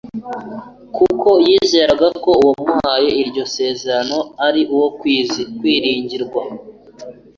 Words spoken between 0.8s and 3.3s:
kuko yizeraga ko Uwamuhaye